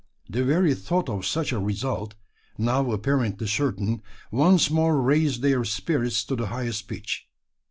The 0.27 0.43
very 0.43 0.73
thought 0.73 1.09
of 1.09 1.27
such 1.27 1.51
a 1.51 1.59
result 1.59 2.15
now 2.57 2.89
apparently 2.91 3.45
certain 3.45 4.01
once 4.31 4.71
more 4.71 4.99
raised 4.99 5.43
their 5.43 5.63
spirits 5.63 6.23
to 6.23 6.35
the 6.35 6.47
highest 6.47 6.87
pitch. 6.87 7.27